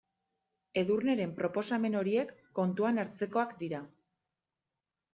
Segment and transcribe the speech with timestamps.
[0.81, 3.87] Edurneren proposamen horiek kontuan hartzekoak dira.